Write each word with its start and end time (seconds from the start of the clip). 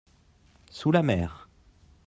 sous 0.71 0.91
la 0.91 1.03
mer. 1.03 1.47